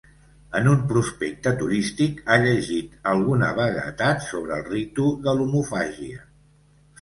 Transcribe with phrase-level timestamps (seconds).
[0.59, 6.27] En un prospecte turístic ha llegit alguna vaguetat sobre el ritu de l'omofàgia.